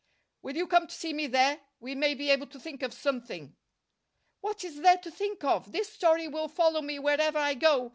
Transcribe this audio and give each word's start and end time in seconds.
"Will 0.41 0.55
you 0.57 0.65
come 0.65 0.87
to 0.87 0.95
see 0.95 1.13
me 1.13 1.27
there? 1.27 1.61
We 1.79 1.93
may 1.93 2.15
be 2.15 2.31
able 2.31 2.47
to 2.47 2.59
think 2.59 2.81
of 2.81 2.91
something." 2.91 3.55
"What 4.39 4.63
is 4.63 4.81
there 4.81 4.97
to 4.97 5.11
think 5.11 5.43
of? 5.43 5.71
This 5.73 5.93
story 5.93 6.27
will 6.27 6.47
follow 6.47 6.81
me 6.81 6.97
wherever 6.97 7.37
I 7.37 7.53
go! 7.53 7.89